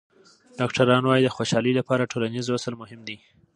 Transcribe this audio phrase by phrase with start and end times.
[0.59, 3.17] ډاکټران وايي د خوشحالۍ لپاره ټولنیز وصل مهم دی.